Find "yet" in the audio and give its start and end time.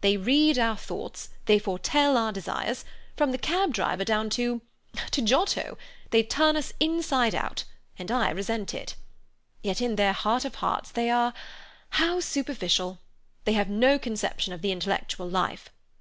9.62-9.80